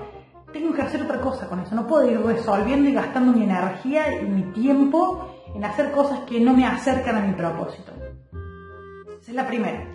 tengo 0.53 0.73
que 0.73 0.83
hacer 0.83 1.03
otra 1.03 1.21
cosa 1.21 1.49
con 1.49 1.61
eso. 1.61 1.75
No 1.75 1.87
puedo 1.87 2.09
ir 2.09 2.21
resolviendo 2.21 2.89
y 2.89 2.95
gastando 2.95 3.33
mi 3.33 3.45
energía 3.45 4.23
y 4.23 4.27
mi 4.27 4.43
tiempo 4.53 5.29
en 5.55 5.65
hacer 5.65 5.93
cosas 5.93 6.21
que 6.21 6.41
no 6.41 6.55
me 6.55 6.67
acercan 6.67 7.17
a 7.17 7.21
mi 7.21 7.35
propósito. 7.35 7.93
Esa 9.21 9.31
es 9.31 9.35
la 9.35 9.47
primera. 9.47 9.87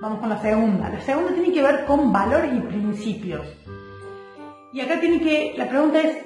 Vamos 0.00 0.20
con 0.20 0.28
la 0.28 0.40
segunda. 0.40 0.88
La 0.88 1.00
segunda 1.00 1.32
tiene 1.32 1.52
que 1.52 1.62
ver 1.62 1.84
con 1.86 2.12
valores 2.12 2.52
y 2.54 2.60
principios. 2.60 3.46
Y 4.72 4.80
acá 4.80 5.00
tiene 5.00 5.20
que, 5.20 5.54
la 5.56 5.68
pregunta 5.68 6.00
es, 6.00 6.18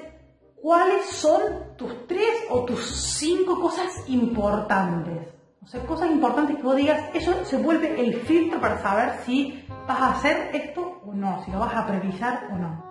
¿cuáles 0.61 1.05
son 1.05 1.41
tus 1.77 2.07
tres 2.07 2.45
o 2.49 2.65
tus 2.65 2.85
cinco 2.85 3.59
cosas 3.59 3.87
importantes? 4.07 5.27
O 5.63 5.67
sea, 5.67 5.81
cosas 5.85 6.09
importantes 6.09 6.55
que 6.55 6.63
vos 6.63 6.75
digas, 6.75 6.99
eso 7.13 7.45
se 7.45 7.57
vuelve 7.57 8.01
el 8.01 8.15
filtro 8.15 8.59
para 8.59 8.81
saber 8.81 9.13
si 9.25 9.63
vas 9.87 10.01
a 10.01 10.11
hacer 10.13 10.49
esto 10.53 11.01
o 11.05 11.13
no, 11.13 11.43
si 11.45 11.51
lo 11.51 11.59
vas 11.59 11.75
a 11.75 11.85
priorizar 11.85 12.47
o 12.51 12.55
no. 12.55 12.83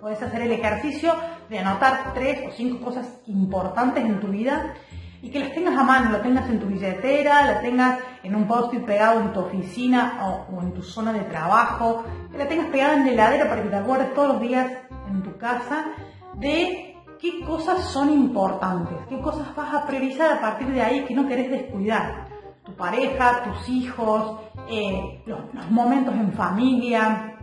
Puedes 0.00 0.22
hacer 0.22 0.42
el 0.42 0.52
ejercicio 0.52 1.12
de 1.48 1.58
anotar 1.58 2.14
tres 2.14 2.46
o 2.48 2.52
cinco 2.52 2.84
cosas 2.84 3.06
importantes 3.26 4.04
en 4.04 4.20
tu 4.20 4.28
vida 4.28 4.74
y 5.20 5.30
que 5.30 5.40
las 5.40 5.52
tengas 5.52 5.76
a 5.76 5.82
mano, 5.82 6.10
lo 6.10 6.20
tengas 6.20 6.48
en 6.48 6.60
tu 6.60 6.66
billetera, 6.66 7.44
la 7.44 7.60
tengas 7.60 7.98
en 8.22 8.36
un 8.36 8.46
post-it 8.46 8.84
pegado 8.84 9.20
en 9.20 9.32
tu 9.32 9.40
oficina 9.40 10.46
o, 10.48 10.62
en 10.62 10.72
tu 10.72 10.82
zona 10.82 11.12
de 11.12 11.20
trabajo, 11.20 12.04
que 12.30 12.38
la 12.38 12.48
tengas 12.48 12.68
pegada 12.68 12.94
en 12.94 13.04
la 13.04 13.12
heladera 13.12 13.48
para 13.48 13.62
que 13.62 13.68
te 13.68 13.76
acuerdes 13.76 14.14
todos 14.14 14.28
los 14.28 14.40
días 14.40 14.70
en 15.08 15.22
tu 15.22 15.36
casa 15.36 15.86
de 16.34 16.96
qué 17.20 17.44
cosas 17.44 17.84
son 17.84 18.10
importantes, 18.10 18.96
qué 19.08 19.20
cosas 19.20 19.54
vas 19.54 19.74
a 19.74 19.86
priorizar 19.86 20.32
a 20.32 20.40
partir 20.40 20.68
de 20.68 20.80
ahí 20.80 21.04
que 21.04 21.14
no 21.14 21.28
querés 21.28 21.50
descuidar. 21.50 22.28
Tu 22.64 22.74
pareja, 22.74 23.42
tus 23.44 23.68
hijos, 23.68 24.40
eh, 24.68 25.22
los, 25.26 25.38
momentos 25.70 26.14
en 26.14 26.32
familia, 26.32 27.36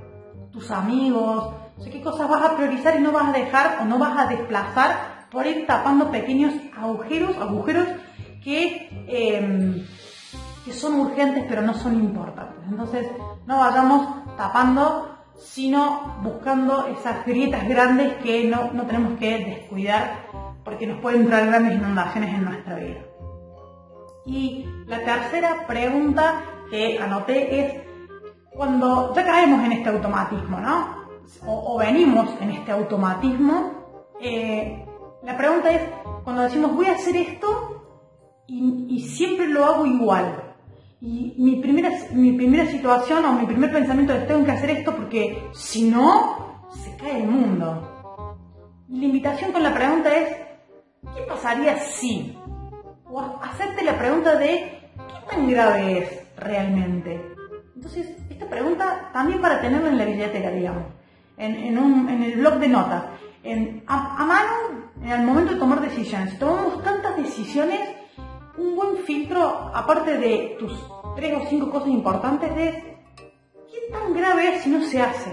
tus 0.52 0.72
amigos, 0.72 1.54
qué 1.92 2.02
cosas 2.02 2.28
vas 2.28 2.44
a 2.44 2.56
priorizar 2.56 3.00
y 3.00 3.04
no 3.04 3.12
vas 3.12 3.30
a 3.30 3.38
dejar 3.38 3.80
o 3.82 3.86
no 3.86 4.00
vas 4.00 4.18
a 4.18 4.28
desplazar 4.28 5.28
por 5.32 5.46
ir 5.46 5.68
tapando 5.68 6.10
pequeños 6.10 6.54
agujeros, 6.76 7.38
agujeros 7.38 7.88
que, 8.44 8.90
em, 9.08 9.86
que 10.66 10.74
son 10.74 11.00
urgentes 11.00 11.46
pero 11.48 11.62
no 11.62 11.74
son 11.74 11.96
importantes. 11.96 12.64
Entonces 12.68 13.08
no 13.46 13.60
vayamos 13.60 14.08
tapando, 14.38 15.17
sino 15.38 16.18
buscando 16.24 16.88
esas 16.88 17.26
grietas 17.26 17.68
grandes 17.68 18.16
que 18.24 18.46
no, 18.46 18.72
no 18.74 18.86
tenemos 18.86 19.20
que 19.20 19.38
descuidar 19.46 20.28
porque 20.64 20.88
nos 20.88 21.00
pueden 21.00 21.28
traer 21.28 21.48
grandes 21.48 21.76
inundaciones 21.76 22.34
en 22.34 22.44
nuestra 22.44 22.76
vida. 22.76 23.00
Y 24.26 24.66
la 24.86 25.04
tercera 25.04 25.66
pregunta 25.66 26.44
que 26.70 27.00
anoté 27.00 27.60
es, 27.60 27.74
cuando 28.50 29.14
ya 29.16 29.24
caemos 29.24 29.64
en 29.64 29.72
este 29.72 29.90
automatismo, 29.90 30.60
¿no? 30.60 30.98
O, 31.46 31.78
venimos 31.78 32.30
en 32.42 32.52
este 32.52 32.72
automatismo, 32.72 34.12
eh, 34.20 34.86
la 35.24 35.38
pregunta 35.38 35.72
es, 35.72 35.82
cuando 36.24 36.44
decimos 36.44 36.76
voy 36.76 36.88
a 36.88 36.94
hacer 36.94 37.16
esto, 37.16 37.78
y, 38.48 39.00
siempre 39.02 39.48
lo 39.48 39.66
hago 39.66 39.86
igual. 39.86 40.47
Y 41.00 41.36
mi 41.38 41.58
primera, 41.58 41.92
mi 42.12 42.32
primera 42.32 42.66
situación 42.66 43.24
o 43.26 43.34
mi 43.34 43.46
primer 43.46 43.72
pensamiento 43.72 44.14
es 44.14 44.28
tengo 44.28 44.44
que 44.44 44.52
hacer 44.52 44.70
esto 44.72 44.96
porque 44.96 45.48
si 45.54 45.90
no, 45.90 46.68
se 46.72 46.96
cae 46.98 47.22
el 47.22 47.28
mundo. 47.28 48.36
Y 48.90 49.00
la 49.00 49.06
invitación 49.06 49.52
con 49.52 49.62
la 49.62 49.74
pregunta 49.74 50.16
es, 50.16 50.30
¿qué 51.16 51.22
pasaría 51.28 51.78
si? 51.78 52.36
O 53.12 53.22
hacerte 53.44 53.84
la 53.84 53.98
pregunta 53.98 54.38
de, 54.38 54.90
¿qué 55.08 55.36
tan 55.36 55.48
grave 55.48 56.00
es 56.00 56.38
realmente? 56.38 57.22
Entonces, 57.76 58.18
esta 58.30 58.48
pregunta 58.48 59.12
también 59.14 59.40
para 59.40 59.62
tenerla 59.62 59.90
en 59.90 59.98
la 60.00 60.06
billetera, 60.06 60.50
digamos, 60.50 60.84
en, 61.38 61.78
un, 61.78 62.10
en 62.10 62.24
el 62.24 62.40
blog 62.40 62.56
de 62.56 62.68
notas, 62.70 63.04
en, 63.44 63.84
a, 63.86 64.24
a 64.24 64.26
mano 64.26 64.88
en 65.04 65.12
el 65.12 65.24
momento 65.24 65.54
de 65.54 65.60
tomar 65.60 65.80
decisiones. 65.80 66.40
Tomamos 66.40 66.84
tantas 66.84 67.16
decisiones 67.18 67.80
un 68.58 68.76
buen 68.76 68.98
filtro, 68.98 69.72
aparte 69.74 70.18
de 70.18 70.56
tus 70.60 70.74
tres 71.16 71.38
o 71.38 71.48
cinco 71.48 71.70
cosas 71.70 71.90
importantes, 71.90 72.52
es 72.58 72.76
qué 73.72 73.92
tan 73.92 74.14
grave 74.14 74.56
es 74.56 74.64
si 74.64 74.70
no 74.70 74.84
se 74.84 75.02
hace. 75.02 75.32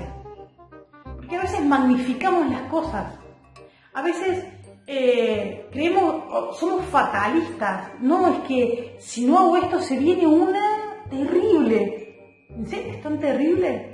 Porque 1.16 1.36
a 1.36 1.42
veces 1.42 1.64
magnificamos 1.64 2.50
las 2.50 2.62
cosas. 2.70 3.14
A 3.94 4.02
veces 4.02 4.44
eh, 4.86 5.66
creemos, 5.72 6.56
somos 6.58 6.84
fatalistas. 6.86 7.92
No, 8.00 8.28
es 8.28 8.38
que 8.40 8.96
si 8.98 9.26
no 9.26 9.38
hago 9.38 9.56
esto 9.56 9.80
se 9.80 9.98
viene 9.98 10.26
una 10.26 11.06
terrible. 11.10 12.46
¿En 12.50 12.66
serio 12.66 12.92
es 12.92 13.02
tan 13.02 13.18
terrible? 13.18 13.90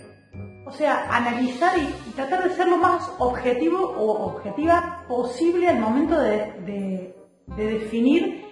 O 0.66 0.72
sea, 0.72 1.08
analizar 1.14 1.76
y, 1.78 2.10
tratar 2.12 2.48
de 2.48 2.54
ser 2.54 2.68
lo 2.68 2.76
más 2.76 3.10
objetivo 3.18 3.78
o 3.78 4.34
objetiva 4.34 5.04
posible 5.08 5.68
al 5.68 5.80
momento 5.80 6.20
de 6.20 7.14
definir 7.56 8.49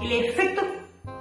el 0.00 0.12
efecto 0.12 0.62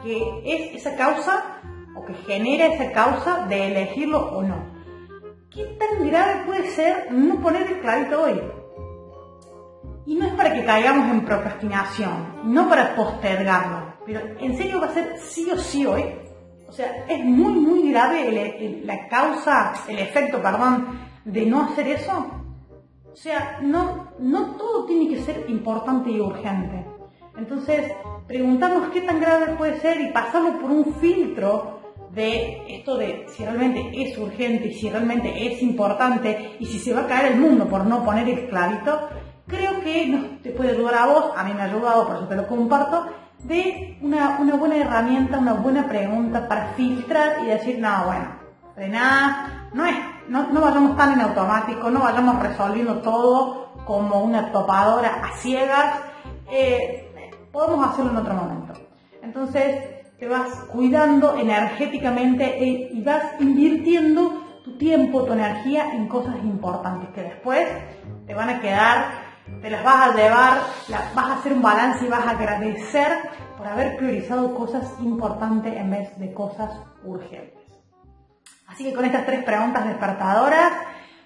que 0.04 0.42
es 0.46 0.76
esa 0.76 0.96
causa 0.96 1.62
o 1.96 2.06
que 2.06 2.14
genera 2.14 2.68
esa 2.68 2.92
causa 2.92 3.46
de 3.48 3.68
elegirlo 3.68 4.20
o 4.38 4.44
no. 4.44 4.74
¿Qué 5.50 5.66
tan 5.66 6.08
grave 6.08 6.46
puede 6.46 6.70
ser 6.72 7.12
no 7.12 7.40
poner 7.42 7.64
el 7.64 7.80
clavito 7.80 8.24
hoy? 8.24 8.42
Y 10.06 10.16
no 10.16 10.28
es 10.28 10.34
para 10.34 10.54
que 10.54 10.66
caigamos 10.66 11.10
en 11.10 11.26
procrastinación, 11.26 12.42
no 12.44 12.68
para 12.68 12.96
postergarlo, 12.96 13.94
pero 14.06 14.20
en 14.40 14.58
serio 14.58 14.82
va 14.82 14.88
a 14.88 14.94
ser 14.94 15.18
sí 15.20 15.50
o 15.52 15.58
sí 15.58 15.86
hoy. 15.86 16.04
O 16.68 16.72
sea, 16.72 17.06
es 17.08 17.24
muy, 17.24 17.54
muy 17.54 17.92
grave 17.92 18.82
la 18.84 19.08
causa, 19.08 19.74
el 19.88 20.00
efecto, 20.00 20.42
perdón, 20.42 21.00
de 21.24 21.46
no 21.46 21.66
hacer 21.66 21.88
eso. 21.88 22.26
O 23.12 23.16
sea, 23.16 23.60
no, 23.62 24.12
no 24.18 24.56
todo 24.56 24.86
tiene 24.86 25.08
que 25.08 25.22
ser 25.22 25.46
importante 25.48 26.10
y 26.10 26.20
urgente. 26.20 26.93
Entonces, 27.38 27.92
preguntarnos 28.28 28.90
qué 28.90 29.02
tan 29.02 29.20
grave 29.20 29.56
puede 29.58 29.80
ser 29.80 30.02
y 30.02 30.12
pasarlo 30.12 30.60
por 30.60 30.72
un 30.72 30.94
filtro 30.96 31.80
de 32.12 32.78
esto 32.78 32.96
de 32.96 33.26
si 33.30 33.44
realmente 33.44 33.90
es 33.94 34.18
urgente 34.18 34.68
y 34.68 34.74
si 34.74 34.90
realmente 34.90 35.48
es 35.48 35.62
importante 35.64 36.58
y 36.60 36.66
si 36.66 36.78
se 36.78 36.94
va 36.94 37.02
a 37.02 37.08
caer 37.08 37.34
el 37.34 37.40
mundo 37.40 37.68
por 37.68 37.86
no 37.86 38.04
poner 38.04 38.30
esclavito, 38.30 39.10
creo 39.48 39.80
que 39.82 40.08
nos, 40.08 40.42
te 40.42 40.52
puede 40.52 40.72
ayudar 40.72 40.96
a 40.96 41.06
vos, 41.08 41.32
a 41.36 41.44
mí 41.44 41.54
me 41.54 41.62
ha 41.62 41.66
ayudado, 41.66 42.06
por 42.06 42.18
eso 42.18 42.28
te 42.28 42.36
lo 42.36 42.48
comparto, 42.48 43.08
de 43.40 43.98
una, 44.02 44.38
buena 44.38 44.78
herramienta, 44.78 45.40
una 45.40 45.54
buena 45.54 45.88
pregunta 45.88 46.48
para 46.48 46.68
filtrar 46.76 47.44
y 47.44 47.48
decir, 47.48 47.80
no, 47.80 48.06
bueno, 48.06 48.26
de 48.76 48.88
nada, 48.88 49.70
no 49.74 49.86
es, 49.86 49.96
no, 50.30 50.48
no 50.52 50.62
vayamos 50.62 50.96
tan 50.96 51.14
en 51.14 51.22
automático, 51.22 51.90
no 51.90 52.00
vayamos 52.00 52.42
resolviendo 52.42 53.02
todo 53.02 53.74
como 53.86 54.22
una 54.22 54.52
topadora 54.52 55.22
a 55.26 55.36
ciegas. 55.38 55.96
Eh, 56.50 57.03
podemos 57.54 57.88
hacerlo 57.88 58.12
en 58.12 58.18
otro 58.18 58.34
momento. 58.34 58.74
Entonces 59.22 60.04
te 60.20 60.28
vas 60.28 60.50
cuidando 60.72 61.38
energéticamente 61.38 62.62
e, 62.62 62.90
y 62.92 63.02
vas 63.04 63.40
invirtiendo 63.40 64.42
tu 64.66 64.78
tiempo, 64.78 65.24
tu 65.24 65.34
energía 65.34 65.94
en 65.94 66.08
cosas 66.08 66.36
importantes 66.44 67.10
que 67.12 67.22
después 67.22 67.68
te 68.26 68.34
van 68.34 68.50
a 68.50 68.60
quedar, 68.60 69.06
te 69.62 69.70
las 69.70 69.84
vas 69.84 70.10
a 70.10 70.16
llevar, 70.16 70.58
vas 71.14 71.26
a 71.26 71.34
hacer 71.36 71.54
un 71.54 71.62
balance 71.62 72.06
y 72.06 72.10
vas 72.10 72.26
a 72.26 72.32
agradecer 72.32 73.12
por 73.58 73.68
haber 73.68 73.98
priorizado 73.98 74.56
cosas 74.56 74.94
importantes 75.02 75.76
en 75.76 75.92
vez 75.92 76.18
de 76.18 76.34
cosas 76.34 76.72
urgentes. 77.04 77.62
Así 78.68 78.86
que 78.86 78.94
con 78.94 79.06
estas 79.06 79.26
tres 79.26 79.44
preguntas 79.44 79.86
despertadoras 79.86 80.72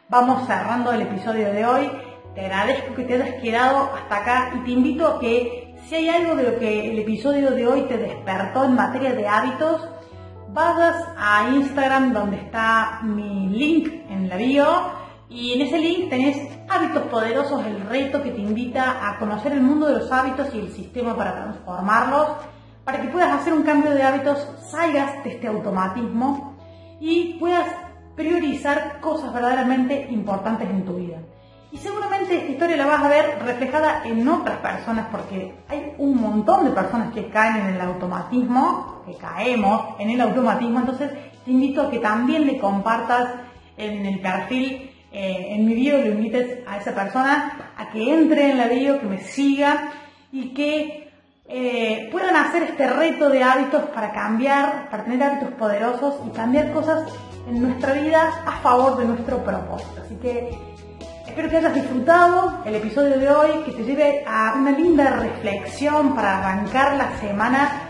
vamos 0.10 0.46
cerrando 0.46 0.92
el 0.92 1.04
episodio 1.04 1.54
de 1.54 1.66
hoy. 1.66 1.92
Te 2.36 2.42
agradezco 2.42 2.94
que 2.96 3.04
te 3.04 3.14
hayas 3.14 3.42
quedado 3.42 3.92
hasta 3.96 4.18
acá 4.18 4.52
y 4.56 4.60
te 4.60 4.72
invito 4.72 5.08
a 5.08 5.20
que 5.20 5.67
si 5.88 5.96
hay 5.96 6.10
algo 6.10 6.36
de 6.36 6.44
lo 6.44 6.60
que 6.60 6.92
el 6.92 7.00
episodio 7.00 7.52
de 7.52 7.66
hoy 7.66 7.84
te 7.84 7.98
despertó 7.98 8.66
en 8.66 8.76
materia 8.76 9.14
de 9.14 9.26
hábitos, 9.26 9.88
vayas 10.50 11.02
a 11.18 11.50
Instagram 11.56 12.12
donde 12.12 12.38
está 12.38 13.00
mi 13.04 13.48
link 13.50 13.88
en 14.10 14.28
la 14.28 14.36
bio 14.36 14.68
y 15.30 15.54
en 15.54 15.62
ese 15.62 15.78
link 15.80 16.10
tenés 16.10 16.38
Hábitos 16.70 17.04
Poderosos, 17.04 17.66
el 17.66 17.82
reto 17.82 18.22
que 18.22 18.32
te 18.32 18.42
invita 18.42 19.10
a 19.10 19.18
conocer 19.18 19.54
el 19.54 19.62
mundo 19.62 19.88
de 19.88 20.00
los 20.00 20.12
hábitos 20.12 20.54
y 20.54 20.60
el 20.60 20.72
sistema 20.72 21.16
para 21.16 21.36
transformarlos, 21.36 22.28
para 22.84 23.02
que 23.02 23.08
puedas 23.08 23.40
hacer 23.40 23.54
un 23.54 23.64
cambio 23.64 23.92
de 23.92 24.04
hábitos, 24.04 24.46
salgas 24.70 25.24
de 25.24 25.32
este 25.32 25.48
automatismo 25.48 26.58
y 27.00 27.36
puedas 27.40 27.68
priorizar 28.16 29.00
cosas 29.00 29.34
verdaderamente 29.34 30.08
importantes 30.10 30.70
en 30.70 30.84
tu 30.84 30.96
vida. 30.96 31.20
Y 31.72 31.78
seguramente 31.78 32.36
esta 32.36 32.52
historia 32.52 32.78
la 32.78 32.86
vas 32.86 33.04
a 33.04 33.10
ver 33.10 33.40
reflejada 33.44 34.04
en 34.06 34.28
otras 34.28 34.58
personas 34.58 35.08
porque 35.12 35.54
hay 35.68 35.94
un 35.98 36.16
montón 36.16 36.64
de 36.64 36.72
personas 36.72 37.14
que 37.14 37.28
caen 37.30 37.58
en 37.58 37.74
el 37.76 37.82
automatismo, 37.82 39.04
que 39.06 39.16
caemos 39.16 39.96
en 40.00 40.10
el 40.12 40.22
automatismo, 40.22 40.80
entonces 40.80 41.12
te 41.44 41.52
invito 41.52 41.82
a 41.82 41.92
que 41.92 42.00
también 42.00 42.46
le 42.46 42.58
compartas 42.58 43.32
en 43.76 44.06
el 44.06 44.20
perfil, 44.20 44.92
eh, 45.12 45.48
en 45.50 45.66
mi 45.66 45.74
video, 45.74 46.00
le 46.00 46.10
invites 46.10 46.60
a 46.68 46.78
esa 46.78 46.94
persona 46.94 47.74
a 47.78 47.90
que 47.90 48.14
entre 48.14 48.52
en 48.52 48.58
la 48.58 48.68
video, 48.68 49.00
que 49.00 49.08
me 49.08 49.20
siga 49.20 49.92
y 50.32 50.54
que 50.54 51.12
eh, 51.50 52.10
puedan 52.12 52.36
hacer 52.36 52.64
este 52.64 52.88
reto 52.88 53.30
de 53.30 53.44
hábitos 53.44 53.84
para 53.94 54.12
cambiar, 54.12 54.90
para 54.90 55.04
tener 55.04 55.24
hábitos 55.24 55.52
poderosos 55.52 56.16
y 56.26 56.30
cambiar 56.32 56.72
cosas 56.72 57.12
en 57.48 57.62
nuestra 57.62 57.94
vida 57.94 58.44
a 58.46 58.60
favor 58.60 58.98
de 58.98 59.06
nuestro 59.06 59.44
propósito. 59.44 60.02
Así 60.04 60.16
que 60.16 60.77
Espero 61.38 61.52
que 61.52 61.58
hayas 61.58 61.76
disfrutado 61.76 62.64
el 62.66 62.74
episodio 62.74 63.20
de 63.20 63.30
hoy, 63.30 63.64
que 63.64 63.72
te 63.74 63.84
lleve 63.84 64.24
a 64.26 64.56
una 64.58 64.72
linda 64.72 65.18
reflexión 65.18 66.16
para 66.16 66.40
arrancar 66.40 66.96
la 66.96 67.16
semana 67.20 67.84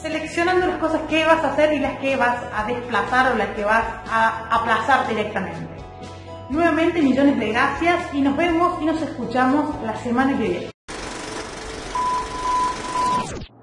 seleccionando 0.00 0.68
las 0.68 0.78
cosas 0.78 1.00
que 1.08 1.24
vas 1.24 1.42
a 1.42 1.52
hacer 1.52 1.72
y 1.72 1.80
las 1.80 1.98
que 1.98 2.14
vas 2.14 2.36
a 2.54 2.62
desplazar 2.64 3.32
o 3.32 3.36
las 3.36 3.48
que 3.56 3.64
vas 3.64 3.82
a 4.08 4.46
aplazar 4.52 5.08
directamente. 5.08 5.66
Nuevamente 6.48 7.02
millones 7.02 7.40
de 7.40 7.48
gracias 7.48 8.14
y 8.14 8.20
nos 8.20 8.36
vemos 8.36 8.80
y 8.80 8.84
nos 8.84 9.02
escuchamos 9.02 9.82
la 9.82 9.96
semana 9.96 10.38
que 10.38 10.48
viene. 10.48 10.75